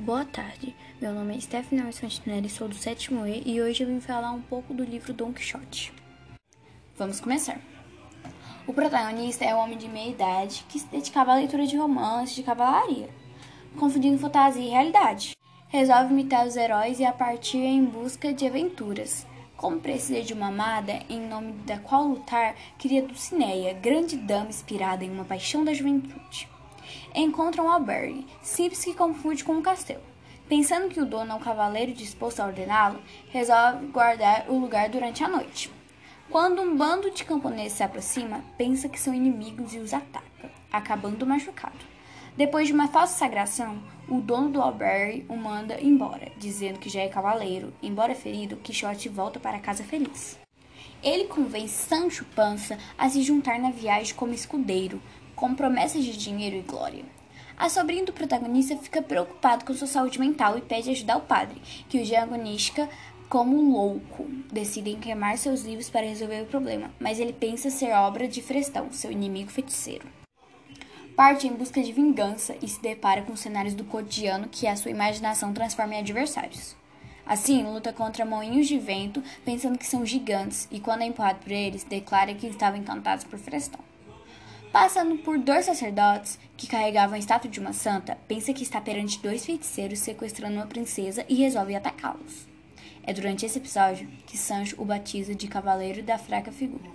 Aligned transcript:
Boa 0.00 0.24
tarde, 0.24 0.74
meu 0.98 1.12
nome 1.12 1.36
é 1.36 1.40
Stephanie 1.40 1.84
Alves 1.84 2.52
sou 2.54 2.66
do 2.66 2.74
sétimo 2.74 3.26
E 3.26 3.42
e 3.44 3.60
hoje 3.60 3.82
eu 3.82 3.86
vim 3.86 4.00
falar 4.00 4.32
um 4.32 4.40
pouco 4.40 4.72
do 4.72 4.82
livro 4.82 5.12
Don 5.12 5.30
Quixote. 5.30 5.92
Vamos 6.96 7.20
começar. 7.20 7.60
O 8.66 8.72
protagonista 8.72 9.44
é 9.44 9.54
um 9.54 9.58
homem 9.58 9.76
de 9.76 9.88
meia 9.88 10.08
idade 10.08 10.64
que 10.70 10.78
se 10.78 10.86
dedicava 10.86 11.32
à 11.32 11.34
leitura 11.34 11.66
de 11.66 11.76
romances 11.76 12.34
de 12.34 12.42
cavalaria, 12.42 13.10
confundindo 13.78 14.16
fantasia 14.16 14.62
e 14.62 14.70
realidade. 14.70 15.36
Resolve 15.68 16.14
imitar 16.14 16.46
os 16.46 16.56
heróis 16.56 16.98
e 16.98 17.04
a 17.04 17.12
partir 17.12 17.58
em 17.58 17.84
busca 17.84 18.32
de 18.32 18.46
aventuras. 18.46 19.26
Como 19.54 19.80
precisa 19.80 20.22
de 20.22 20.32
uma 20.32 20.46
amada 20.46 20.98
em 21.10 21.20
nome 21.28 21.52
da 21.66 21.78
qual 21.78 22.04
lutar, 22.04 22.56
cria 22.78 23.02
Dulcineia, 23.02 23.74
grande 23.74 24.16
dama 24.16 24.48
inspirada 24.48 25.04
em 25.04 25.10
uma 25.10 25.26
paixão 25.26 25.62
da 25.62 25.74
juventude 25.74 26.48
encontra 27.14 27.62
um 27.62 27.70
albergue, 27.70 28.26
simples 28.42 28.84
que 28.84 28.94
confunde 28.94 29.44
com 29.44 29.52
um 29.52 29.62
castelo. 29.62 30.02
Pensando 30.48 30.88
que 30.88 31.00
o 31.00 31.06
dono 31.06 31.32
é 31.32 31.34
um 31.34 31.40
cavaleiro 31.40 31.92
disposto 31.92 32.40
a 32.40 32.46
ordená-lo, 32.46 33.00
resolve 33.30 33.86
guardar 33.86 34.46
o 34.48 34.58
lugar 34.58 34.88
durante 34.88 35.22
a 35.22 35.28
noite. 35.28 35.70
Quando 36.28 36.62
um 36.62 36.76
bando 36.76 37.10
de 37.10 37.24
camponeses 37.24 37.74
se 37.74 37.82
aproxima, 37.82 38.44
pensa 38.56 38.88
que 38.88 38.98
são 38.98 39.14
inimigos 39.14 39.74
e 39.74 39.78
os 39.78 39.92
ataca, 39.92 40.50
acabando 40.72 41.26
machucado. 41.26 41.78
Depois 42.36 42.68
de 42.68 42.72
uma 42.72 42.88
falsa 42.88 43.18
sagração, 43.18 43.82
o 44.08 44.20
dono 44.20 44.50
do 44.50 44.62
albergue 44.62 45.26
o 45.28 45.36
manda 45.36 45.80
embora, 45.80 46.32
dizendo 46.38 46.78
que 46.78 46.88
já 46.88 47.00
é 47.00 47.08
cavaleiro. 47.08 47.72
Embora 47.82 48.14
ferido, 48.14 48.56
Quixote 48.56 49.08
volta 49.08 49.38
para 49.38 49.58
casa 49.58 49.84
feliz. 49.84 50.38
Ele 51.02 51.24
convence 51.24 51.74
Sancho 51.74 52.24
Panza 52.34 52.78
a 52.96 53.08
se 53.08 53.22
juntar 53.22 53.58
na 53.58 53.70
viagem 53.70 54.14
como 54.14 54.34
escudeiro, 54.34 55.00
com 55.40 55.54
promessas 55.54 56.04
de 56.04 56.14
dinheiro 56.18 56.56
e 56.56 56.60
glória. 56.60 57.02
A 57.56 57.70
sobrinha 57.70 58.04
do 58.04 58.12
protagonista 58.12 58.76
fica 58.76 59.00
preocupado 59.00 59.64
com 59.64 59.72
sua 59.72 59.86
saúde 59.86 60.20
mental 60.20 60.58
e 60.58 60.60
pede 60.60 60.90
ajuda 60.90 61.14
ao 61.14 61.22
padre, 61.22 61.62
que 61.88 61.98
o 61.98 62.04
diagnostica 62.04 62.86
como 63.26 63.56
louco. 63.72 64.26
Decidem 64.52 65.00
queimar 65.00 65.38
seus 65.38 65.62
livros 65.64 65.88
para 65.88 66.06
resolver 66.06 66.42
o 66.42 66.46
problema, 66.46 66.90
mas 67.00 67.18
ele 67.18 67.32
pensa 67.32 67.70
ser 67.70 67.92
obra 67.92 68.28
de 68.28 68.42
Frestão, 68.42 68.92
seu 68.92 69.10
inimigo 69.10 69.50
feiticeiro. 69.50 70.06
Parte 71.16 71.46
em 71.46 71.52
busca 71.52 71.82
de 71.82 71.92
vingança 71.92 72.54
e 72.60 72.68
se 72.68 72.80
depara 72.80 73.22
com 73.22 73.34
cenários 73.34 73.74
do 73.74 73.84
cotidiano 73.84 74.48
que 74.48 74.66
a 74.66 74.76
sua 74.76 74.90
imaginação 74.90 75.54
transforma 75.54 75.94
em 75.94 76.00
adversários. 76.00 76.76
Assim, 77.24 77.62
luta 77.62 77.92
contra 77.92 78.26
moinhos 78.26 78.68
de 78.68 78.78
vento, 78.78 79.22
pensando 79.44 79.78
que 79.78 79.86
são 79.86 80.04
gigantes, 80.04 80.68
e 80.70 80.80
quando 80.80 81.02
é 81.02 81.06
empurrado 81.06 81.38
por 81.38 81.52
eles, 81.52 81.84
declara 81.84 82.34
que 82.34 82.46
estavam 82.46 82.78
encantados 82.78 83.24
por 83.24 83.38
Frestão. 83.38 83.89
Passando 84.72 85.18
por 85.18 85.36
dois 85.36 85.64
sacerdotes 85.64 86.38
que 86.56 86.68
carregavam 86.68 87.16
a 87.16 87.18
estátua 87.18 87.50
de 87.50 87.58
uma 87.58 87.72
santa, 87.72 88.16
pensa 88.28 88.52
que 88.52 88.62
está 88.62 88.80
perante 88.80 89.18
dois 89.18 89.44
feiticeiros 89.44 89.98
sequestrando 89.98 90.54
uma 90.54 90.66
princesa 90.66 91.24
e 91.28 91.34
resolve 91.34 91.74
atacá-los. 91.74 92.46
É 93.02 93.12
durante 93.12 93.44
esse 93.44 93.58
episódio 93.58 94.08
que 94.28 94.38
Sancho 94.38 94.80
o 94.80 94.84
batiza 94.84 95.34
de 95.34 95.48
Cavaleiro 95.48 96.04
da 96.04 96.16
Fraca 96.18 96.52
Figura. 96.52 96.88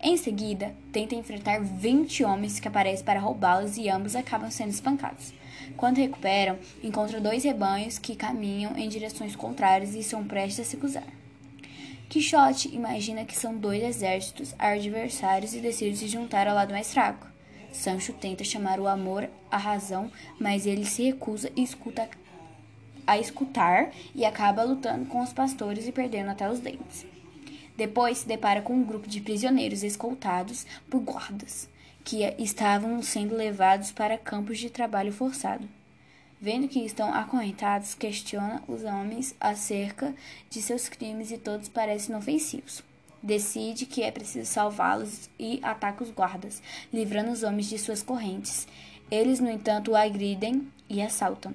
Em 0.00 0.16
seguida, 0.16 0.74
tenta 0.90 1.14
enfrentar 1.14 1.60
20 1.60 2.24
homens 2.24 2.58
que 2.58 2.68
aparecem 2.68 3.04
para 3.04 3.20
roubá-los 3.20 3.76
e 3.76 3.90
ambos 3.90 4.16
acabam 4.16 4.50
sendo 4.50 4.70
espancados. 4.70 5.34
Quando 5.76 5.98
recuperam, 5.98 6.58
encontram 6.82 7.20
dois 7.20 7.44
rebanhos 7.44 7.98
que 7.98 8.16
caminham 8.16 8.74
em 8.74 8.88
direções 8.88 9.36
contrárias 9.36 9.94
e 9.94 10.02
são 10.02 10.24
prestes 10.24 10.60
a 10.60 10.64
se 10.70 10.78
cruzar. 10.78 11.06
Quixote 12.08 12.74
imagina 12.74 13.24
que 13.24 13.36
são 13.36 13.56
dois 13.56 13.82
exércitos 13.82 14.54
adversários 14.58 15.54
e 15.54 15.60
decide 15.60 15.96
se 15.96 16.08
juntar 16.08 16.46
ao 16.46 16.54
lado 16.54 16.72
mais 16.72 16.92
fraco. 16.92 17.26
Sancho 17.72 18.12
tenta 18.12 18.44
chamar 18.44 18.78
o 18.78 18.86
amor 18.86 19.28
à 19.50 19.56
razão, 19.56 20.10
mas 20.40 20.66
ele 20.66 20.84
se 20.84 21.02
recusa 21.02 21.50
e 21.54 21.62
escuta 21.62 22.08
a 23.06 23.18
escutar 23.18 23.90
e 24.14 24.24
acaba 24.24 24.62
lutando 24.62 25.06
com 25.06 25.20
os 25.22 25.32
pastores 25.32 25.86
e 25.86 25.92
perdendo 25.92 26.30
até 26.30 26.50
os 26.50 26.58
dentes. 26.58 27.06
Depois 27.76 28.18
se 28.18 28.28
depara 28.28 28.62
com 28.62 28.74
um 28.74 28.84
grupo 28.84 29.06
de 29.06 29.20
prisioneiros 29.20 29.82
escoltados 29.82 30.64
por 30.88 31.00
guardas, 31.00 31.68
que 32.02 32.22
estavam 32.38 33.02
sendo 33.02 33.36
levados 33.36 33.92
para 33.92 34.16
campos 34.16 34.58
de 34.58 34.70
trabalho 34.70 35.12
forçado. 35.12 35.68
Vendo 36.40 36.68
que 36.68 36.80
estão 36.80 37.12
acorrentados, 37.14 37.94
questiona 37.94 38.62
os 38.68 38.84
homens 38.84 39.34
acerca 39.40 40.14
de 40.50 40.60
seus 40.60 40.88
crimes 40.88 41.30
e 41.30 41.38
todos 41.38 41.68
parecem 41.68 42.14
inofensivos. 42.14 42.82
Decide 43.22 43.86
que 43.86 44.02
é 44.02 44.10
preciso 44.10 44.50
salvá-los 44.50 45.30
e 45.38 45.58
ataca 45.62 46.04
os 46.04 46.10
guardas, 46.10 46.62
livrando 46.92 47.30
os 47.30 47.42
homens 47.42 47.68
de 47.68 47.78
suas 47.78 48.02
correntes. 48.02 48.68
Eles, 49.10 49.40
no 49.40 49.50
entanto, 49.50 49.92
o 49.92 49.96
agridem 49.96 50.70
e 50.88 51.00
assaltam. 51.00 51.54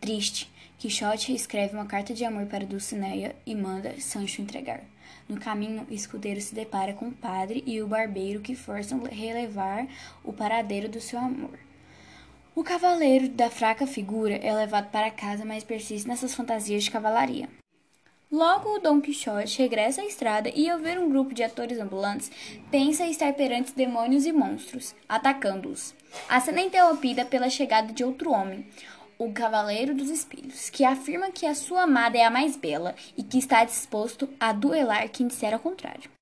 Triste, 0.00 0.48
Quixote 0.78 1.34
escreve 1.34 1.74
uma 1.74 1.86
carta 1.86 2.14
de 2.14 2.24
amor 2.24 2.46
para 2.46 2.64
Dulcinea 2.64 3.34
e 3.44 3.52
manda 3.52 4.00
Sancho 4.00 4.40
entregar. 4.40 4.80
No 5.28 5.40
caminho, 5.40 5.84
o 5.90 5.92
escudeiro 5.92 6.40
se 6.40 6.54
depara 6.54 6.92
com 6.94 7.08
o 7.08 7.12
padre 7.12 7.64
e 7.66 7.82
o 7.82 7.88
barbeiro 7.88 8.40
que 8.40 8.54
forçam 8.54 9.02
relevar 9.02 9.88
o 10.22 10.32
paradeiro 10.32 10.88
do 10.88 11.00
seu 11.00 11.18
amor. 11.18 11.58
O 12.58 12.64
cavaleiro 12.64 13.28
da 13.28 13.48
fraca 13.48 13.86
figura 13.86 14.34
é 14.34 14.52
levado 14.52 14.90
para 14.90 15.12
casa, 15.12 15.44
mas 15.44 15.62
persiste 15.62 16.08
nessas 16.08 16.34
fantasias 16.34 16.82
de 16.82 16.90
cavalaria. 16.90 17.48
Logo, 18.32 18.80
Dom 18.80 19.00
Quixote 19.00 19.62
regressa 19.62 20.02
à 20.02 20.04
estrada 20.04 20.50
e, 20.52 20.68
ao 20.68 20.80
ver 20.80 20.98
um 20.98 21.08
grupo 21.08 21.32
de 21.32 21.44
atores 21.44 21.78
ambulantes, 21.78 22.32
pensa 22.68 23.06
estar 23.06 23.32
perante 23.34 23.76
demônios 23.76 24.26
e 24.26 24.32
monstros, 24.32 24.92
atacando-os. 25.08 25.94
A 26.28 26.40
cena 26.40 26.58
é 26.58 26.64
interrompida 26.64 27.24
pela 27.24 27.48
chegada 27.48 27.92
de 27.92 28.02
outro 28.02 28.32
homem, 28.32 28.66
o 29.16 29.32
Cavaleiro 29.32 29.94
dos 29.94 30.10
Espelhos, 30.10 30.68
que 30.68 30.84
afirma 30.84 31.30
que 31.30 31.46
a 31.46 31.54
sua 31.54 31.82
amada 31.82 32.18
é 32.18 32.24
a 32.24 32.30
mais 32.30 32.56
bela 32.56 32.96
e 33.16 33.22
que 33.22 33.38
está 33.38 33.64
disposto 33.64 34.28
a 34.40 34.52
duelar 34.52 35.08
quem 35.10 35.28
disser 35.28 35.54
ao 35.54 35.60
contrário. 35.60 36.17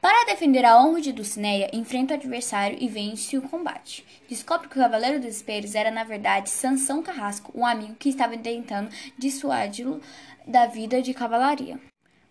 Para 0.00 0.24
defender 0.24 0.64
a 0.64 0.82
honra 0.82 1.02
de 1.02 1.12
Dulcinea, 1.12 1.68
enfrenta 1.74 2.14
o 2.14 2.16
adversário 2.16 2.78
e 2.80 2.88
vence 2.88 3.36
o 3.36 3.42
combate. 3.42 4.02
Descobre 4.26 4.66
que 4.66 4.78
o 4.78 4.80
Cavaleiro 4.80 5.20
dos 5.20 5.36
Espelhos 5.36 5.74
era, 5.74 5.90
na 5.90 6.04
verdade, 6.04 6.48
Sansão 6.48 7.02
Carrasco, 7.02 7.52
um 7.54 7.66
amigo 7.66 7.96
que 7.96 8.08
estava 8.08 8.34
tentando 8.38 8.88
dissuadi-lo 9.18 10.00
da 10.46 10.66
vida 10.66 11.02
de 11.02 11.12
cavalaria. 11.12 11.78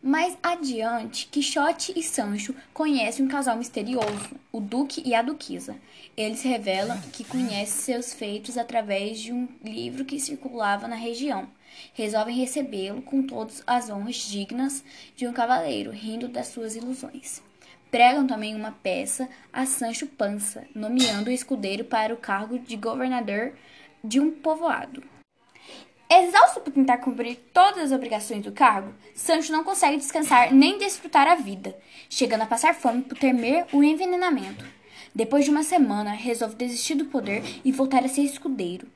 Mais 0.02 0.36
adiante, 0.42 1.28
Quixote 1.28 1.94
e 1.96 2.02
Sancho 2.02 2.56
conhecem 2.74 3.24
um 3.24 3.30
casal 3.30 3.56
misterioso, 3.56 4.32
o 4.52 4.60
Duque 4.60 5.04
e 5.06 5.14
a 5.14 5.22
Duquesa. 5.22 5.76
Eles 6.18 6.42
revelam 6.42 7.00
que 7.14 7.24
conhecem 7.24 7.66
seus 7.68 8.16
feitos 8.16 8.58
através 8.58 9.20
de 9.20 9.32
um 9.32 9.48
livro 9.64 10.06
que 10.06 10.20
circulava 10.20 10.88
na 10.88 10.96
região. 10.96 11.48
Resolvem 11.94 12.36
recebê-lo 12.36 13.04
com 13.04 13.22
todas 13.22 13.62
as 13.68 13.92
honras 13.92 14.16
dignas 14.16 14.84
de 15.16 15.28
um 15.28 15.34
cavaleiro, 15.34 15.92
rindo 15.92 16.28
das 16.28 16.48
suas 16.48 16.76
ilusões. 16.76 17.48
Pregam 17.92 18.28
também 18.28 18.56
uma 18.56 18.72
peça 18.72 19.28
a 19.52 19.66
Sancho 19.66 20.06
Panza, 20.06 20.66
nomeando 20.76 21.30
o 21.30 21.34
escudeiro 21.34 21.84
para 21.84 22.14
o 22.14 22.18
cargo 22.18 22.60
de 22.60 22.76
governador 22.76 23.54
de 24.04 24.20
um 24.20 24.30
povoado. 24.30 25.04
Exausto 26.12 26.60
por 26.62 26.72
tentar 26.72 27.00
cumprir 27.00 27.38
todas 27.54 27.86
as 27.86 27.92
obrigações 27.92 28.44
do 28.44 28.52
cargo, 28.52 28.94
Sancho 29.14 29.52
não 29.52 29.64
consegue 29.64 29.98
descansar 29.98 30.54
nem 30.54 30.78
desfrutar 30.78 31.28
a 31.28 31.36
vida, 31.36 31.76
chegando 32.10 32.42
a 32.42 32.48
passar 32.48 32.74
fome 32.74 33.04
por 33.04 33.18
temer 33.18 33.66
o 33.72 33.84
envenenamento. 33.84 34.66
Depois 35.14 35.46
de 35.46 35.52
uma 35.52 35.64
semana, 35.64 36.12
resolve 36.12 36.56
desistir 36.56 36.96
do 36.96 37.06
poder 37.06 37.44
e 37.64 37.72
voltar 37.72 38.04
a 38.04 38.08
ser 38.08 38.22
escudeiro. 38.22 38.88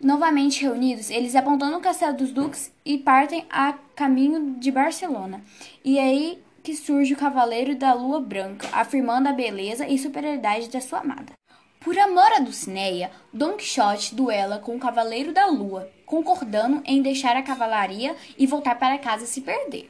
Novamente 0.00 0.62
reunidos, 0.62 1.10
eles 1.10 1.34
abandonam 1.34 1.78
o 1.78 1.82
castelo 1.82 2.16
dos 2.16 2.30
duques 2.30 2.72
e 2.84 2.98
partem 2.98 3.46
a 3.50 3.72
caminho 3.94 4.56
de 4.58 4.70
Barcelona. 4.70 5.42
E 5.84 5.98
aí 5.98 6.42
que 6.66 6.74
surge 6.74 7.14
o 7.14 7.16
Cavaleiro 7.16 7.76
da 7.76 7.92
Lua 7.92 8.20
Branca, 8.20 8.68
afirmando 8.72 9.28
a 9.28 9.32
beleza 9.32 9.86
e 9.86 9.96
superioridade 9.96 10.68
da 10.68 10.80
sua 10.80 10.98
amada. 10.98 11.32
Por 11.78 11.96
amor 11.96 12.32
a 12.32 12.40
Dulcineia, 12.40 13.12
Don 13.32 13.52
Quixote 13.52 14.16
duela 14.16 14.58
com 14.58 14.74
o 14.74 14.80
Cavaleiro 14.80 15.32
da 15.32 15.46
Lua, 15.46 15.88
concordando 16.04 16.82
em 16.84 17.00
deixar 17.00 17.36
a 17.36 17.42
cavalaria 17.42 18.16
e 18.36 18.48
voltar 18.48 18.80
para 18.80 18.98
casa 18.98 19.26
se 19.26 19.42
perder. 19.42 19.88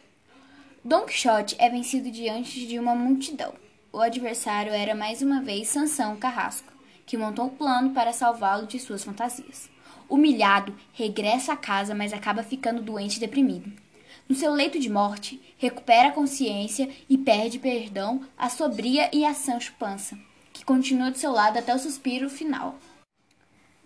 Don 0.85 1.07
Quixote 1.07 1.57
é 1.59 1.71
vencido 1.71 2.11
diante 2.11 2.67
de 2.67 2.79
uma 2.79 2.95
multidão. 2.95 3.55
O 3.91 3.99
adversário 3.99 4.75
era 4.75 4.95
mais 4.95 5.23
uma 5.23 5.41
vez 5.41 5.69
Sansão 5.69 6.15
Carrasco, 6.17 6.75
que 7.07 7.17
montou 7.17 7.47
um 7.47 7.57
plano 7.57 7.95
para 7.95 8.13
salvá-lo 8.13 8.67
de 8.67 8.79
suas 8.79 9.03
fantasias. 9.03 9.71
Humilhado, 10.11 10.77
regressa 10.93 11.55
a 11.55 11.57
casa, 11.57 11.95
mas 11.95 12.13
acaba 12.13 12.43
ficando 12.43 12.83
doente 12.83 13.17
e 13.17 13.21
deprimido. 13.21 13.86
No 14.29 14.35
seu 14.35 14.53
leito 14.53 14.79
de 14.79 14.91
morte, 14.91 15.41
recupera 15.57 16.09
a 16.09 16.13
consciência 16.13 16.93
e 17.09 17.17
perde 17.17 17.61
perdão 17.61 18.27
a 18.37 18.49
Sobria 18.51 19.09
e 19.13 19.25
a 19.25 19.33
Sancho 19.33 19.73
Panza, 19.79 20.19
que 20.53 20.65
continua 20.65 21.13
do 21.13 21.19
seu 21.19 21.31
lado 21.31 21.59
até 21.59 21.73
o 21.73 21.79
suspiro 21.79 22.29
final. 22.29 22.77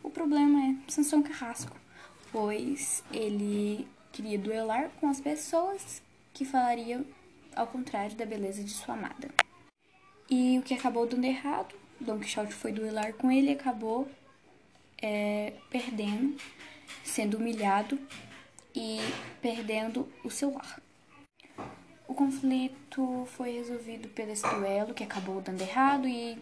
O 0.02 0.08
problema 0.08 0.58
é 0.70 0.90
Sansão 0.90 1.22
Carrasco, 1.22 1.76
pois 2.32 3.04
ele 3.12 3.86
queria 4.12 4.38
duelar 4.38 4.88
com 4.98 5.10
as 5.10 5.20
pessoas 5.20 6.02
que 6.32 6.46
falariam 6.46 7.04
ao 7.54 7.66
contrário 7.66 8.16
da 8.16 8.24
beleza 8.24 8.64
de 8.64 8.70
sua 8.70 8.94
amada. 8.94 9.28
E 10.30 10.58
o 10.58 10.62
que 10.62 10.72
acabou 10.72 11.06
dando 11.06 11.24
errado, 11.24 11.74
Don 12.00 12.18
Quixote 12.18 12.54
foi 12.54 12.72
duelar 12.72 13.12
com 13.12 13.30
ele 13.30 13.48
e 13.48 13.52
acabou 13.52 14.08
é, 15.02 15.52
perdendo 15.68 16.36
sendo 17.04 17.36
humilhado 17.36 17.98
e 18.74 18.98
perdendo 19.40 20.08
o 20.24 20.30
seu 20.30 20.52
lar. 20.52 20.80
O 22.06 22.14
conflito 22.14 23.26
foi 23.36 23.52
resolvido 23.52 24.08
pelo 24.08 24.32
esse 24.32 24.42
duelo 24.42 24.94
que 24.94 25.04
acabou 25.04 25.40
dando 25.40 25.60
errado 25.60 26.08
e 26.08 26.36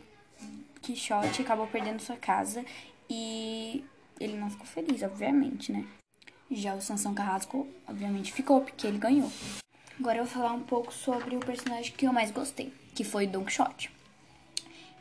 Quixote 0.80 1.42
acabou 1.42 1.66
perdendo 1.66 2.00
sua 2.00 2.16
casa 2.16 2.64
e 3.08 3.84
ele 4.18 4.36
não 4.36 4.50
ficou 4.50 4.66
feliz, 4.66 5.02
obviamente, 5.02 5.70
né? 5.70 5.86
Já 6.50 6.74
o 6.74 6.80
Sansão 6.80 7.14
Carrasco, 7.14 7.68
obviamente, 7.86 8.32
ficou, 8.32 8.62
porque 8.62 8.86
ele 8.86 8.98
ganhou. 8.98 9.30
Agora 10.00 10.18
eu 10.18 10.24
vou 10.24 10.32
falar 10.32 10.52
um 10.52 10.62
pouco 10.62 10.92
sobre 10.92 11.36
o 11.36 11.40
personagem 11.40 11.92
que 11.92 12.06
eu 12.06 12.12
mais 12.12 12.30
gostei, 12.30 12.72
que 12.94 13.04
foi 13.04 13.26
Don 13.26 13.44
Quixote. 13.44 13.90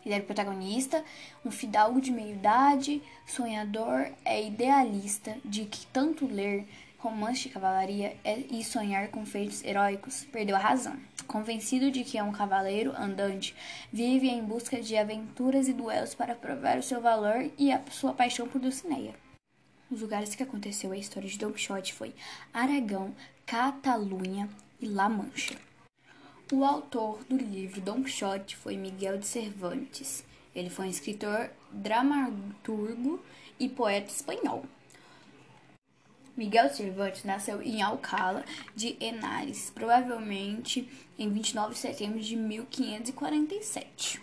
Ele 0.06 0.16
era 0.16 0.24
o 0.24 0.28
protagonista, 0.28 1.04
um 1.46 1.52
fidalgo 1.52 2.02
de 2.02 2.12
meia-idade, 2.12 3.02
sonhador, 3.26 4.12
é 4.26 4.46
idealista, 4.46 5.38
de 5.44 5.66
que 5.66 5.86
tanto 5.88 6.26
ler 6.26 6.68
romance 6.98 7.44
de 7.44 7.50
cavalaria 7.50 8.16
é, 8.24 8.40
e 8.50 8.64
sonhar 8.64 9.10
com 9.10 9.26
feitos 9.26 9.64
heróicos, 9.64 10.26
perdeu 10.26 10.56
a 10.56 10.60
razão. 10.60 10.98
Convencido 11.28 11.92
de 11.92 12.04
que 12.04 12.18
é 12.18 12.24
um 12.24 12.32
cavaleiro 12.32 12.94
andante, 12.98 13.56
vive 13.92 14.28
em 14.28 14.44
busca 14.44 14.82
de 14.82 14.98
aventuras 14.98 15.68
e 15.68 15.74
duelos 15.74 16.16
para 16.16 16.36
provar 16.36 16.78
o 16.78 16.84
seu 16.84 17.02
valor 17.02 17.50
e 17.58 17.72
a 17.72 17.82
sua 17.92 18.14
paixão 18.14 18.48
por 18.48 18.60
Dulcinea. 18.60 19.14
Os 19.90 20.02
lugares 20.02 20.36
que 20.36 20.44
aconteceu 20.44 20.92
a 20.92 20.98
história 20.98 21.30
de 21.30 21.38
Don 21.38 21.52
Quixote 21.52 21.94
foi 21.94 22.14
Aragão, 22.54 23.16
Catalunha 23.46 24.50
e 24.82 24.88
La 24.88 25.08
Mancha. 25.08 25.56
O 26.52 26.64
autor 26.64 27.24
do 27.26 27.38
livro 27.38 27.82
Don 27.82 28.04
Quixote 28.04 28.56
foi 28.56 28.76
Miguel 28.76 29.18
de 29.18 29.28
Cervantes. 29.28 30.26
Ele 30.56 30.70
foi 30.70 30.88
um 30.88 30.90
escritor, 30.90 31.50
dramaturgo 31.72 33.22
e 33.60 33.70
poeta 33.70 34.12
espanhol. 34.12 34.66
Miguel 36.38 36.70
Cervantes 36.70 37.24
nasceu 37.24 37.64
em 37.64 37.82
Alcala 37.82 38.46
de 38.76 38.96
Henares, 39.00 39.72
provavelmente 39.74 40.88
em 41.18 41.32
29 41.32 41.74
de 41.74 41.80
setembro 41.80 42.20
de 42.20 42.36
1547. 42.36 44.22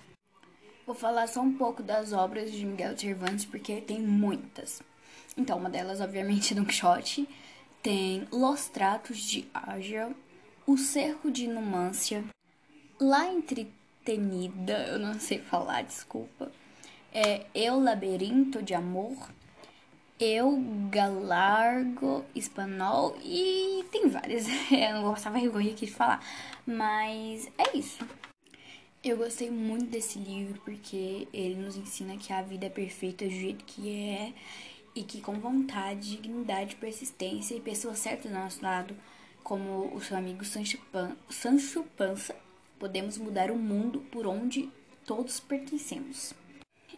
Vou 0.86 0.94
falar 0.94 1.26
só 1.26 1.40
um 1.40 1.54
pouco 1.54 1.82
das 1.82 2.12
obras 2.12 2.52
de 2.52 2.64
Miguel 2.64 2.96
Cervantes 2.96 3.44
porque 3.44 3.80
tem 3.80 4.00
muitas. 4.00 4.80
Então, 5.36 5.58
uma 5.58 5.68
delas, 5.68 6.00
obviamente, 6.00 6.52
é 6.52 6.56
Don 6.56 6.64
Quixote, 6.64 7.28
tem 7.82 8.28
Los 8.30 8.68
Tratos 8.68 9.18
de 9.18 9.48
Ágia, 9.52 10.14
o 10.64 10.78
Cerco 10.78 11.32
de 11.32 11.48
Numância, 11.48 12.24
La 13.00 13.26
Entretenida, 13.26 14.86
eu 14.86 15.00
não 15.00 15.18
sei 15.18 15.40
falar, 15.40 15.82
desculpa. 15.82 16.52
É 17.12 17.46
Eu 17.52 17.80
Labirinto 17.80 18.62
de 18.62 18.72
Amor, 18.72 19.16
Eu 20.18 20.62
Galargo 20.90 22.24
Espanhol 22.36 23.16
e 23.20 23.84
tem 23.90 24.08
várias. 24.08 24.46
eu 24.70 24.94
não 24.94 25.02
vou 25.02 25.12
passar 25.12 25.30
vergonha 25.30 25.72
aqui 25.72 25.86
de 25.86 25.92
falar, 25.92 26.24
mas 26.64 27.50
é 27.58 27.76
isso. 27.76 28.06
Eu 29.02 29.16
gostei 29.16 29.50
muito 29.50 29.86
desse 29.86 30.20
livro 30.20 30.60
porque 30.64 31.26
ele 31.32 31.56
nos 31.56 31.76
ensina 31.76 32.16
que 32.16 32.32
a 32.32 32.42
vida 32.42 32.66
é 32.66 32.70
perfeita 32.70 33.24
do 33.24 33.30
jeito 33.30 33.64
que 33.64 33.90
é 33.90 34.32
e 34.94 35.02
que 35.02 35.20
com 35.20 35.34
vontade, 35.34 36.16
dignidade, 36.16 36.76
persistência 36.76 37.56
e 37.56 37.60
pessoas 37.60 37.98
certas 37.98 38.30
do 38.30 38.38
nosso 38.38 38.62
lado 38.62 38.96
como 39.42 39.92
o 39.94 40.00
seu 40.00 40.16
amigo 40.16 40.44
Sancho, 40.44 40.78
Pan, 40.92 41.16
Sancho 41.28 41.82
Panza, 41.96 42.36
podemos 42.78 43.18
mudar 43.18 43.50
o 43.50 43.56
mundo 43.56 44.00
por 44.12 44.28
onde 44.28 44.70
todos 45.04 45.40
pertencemos. 45.40 46.32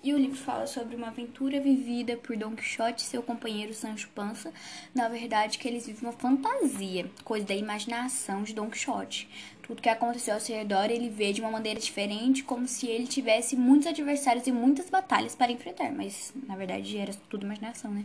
E 0.06 0.14
o 0.14 0.18
livro 0.18 0.36
fala 0.36 0.68
sobre 0.68 0.94
uma 0.94 1.08
aventura 1.08 1.60
vivida 1.60 2.16
por 2.16 2.36
Don 2.36 2.54
Quixote 2.54 3.02
e 3.02 3.06
seu 3.08 3.24
companheiro 3.24 3.74
Sancho 3.74 4.08
Panza. 4.14 4.52
Na 4.94 5.08
verdade, 5.08 5.58
que 5.58 5.66
eles 5.66 5.84
vivem 5.84 6.02
uma 6.04 6.12
fantasia, 6.12 7.10
coisa 7.24 7.44
da 7.44 7.56
imaginação 7.56 8.44
de 8.44 8.54
Don 8.54 8.70
Quixote. 8.70 9.28
Tudo 9.64 9.82
que 9.82 9.88
aconteceu 9.88 10.34
ao 10.34 10.40
seu 10.40 10.56
redor 10.56 10.92
ele 10.92 11.08
vê 11.08 11.32
de 11.32 11.40
uma 11.40 11.50
maneira 11.50 11.80
diferente, 11.80 12.44
como 12.44 12.68
se 12.68 12.86
ele 12.86 13.08
tivesse 13.08 13.56
muitos 13.56 13.88
adversários 13.88 14.46
e 14.46 14.52
muitas 14.52 14.88
batalhas 14.88 15.34
para 15.34 15.50
enfrentar. 15.50 15.90
Mas, 15.90 16.32
na 16.46 16.54
verdade, 16.54 16.96
era 16.96 17.12
tudo 17.28 17.44
imaginação, 17.44 17.90
né? 17.90 18.04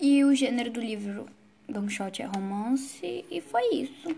E 0.00 0.24
o 0.24 0.34
gênero 0.34 0.72
do 0.72 0.80
livro 0.80 1.28
Don 1.68 1.86
Quixote 1.86 2.22
é 2.22 2.24
romance 2.24 3.24
e 3.30 3.40
foi 3.40 3.72
isso. 3.72 4.16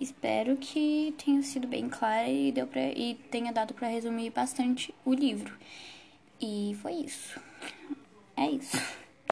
Espero 0.00 0.56
que 0.56 1.14
tenha 1.24 1.44
sido 1.44 1.68
bem 1.68 1.88
clara 1.88 2.28
e, 2.28 2.50
deu 2.50 2.66
pra, 2.66 2.88
e 2.88 3.14
tenha 3.30 3.52
dado 3.52 3.72
para 3.72 3.86
resumir 3.86 4.30
bastante 4.30 4.92
o 5.04 5.14
livro. 5.14 5.54
E 6.40 6.76
foi 6.82 6.92
isso. 6.92 7.40
É 8.36 8.50
isso. 8.50 8.76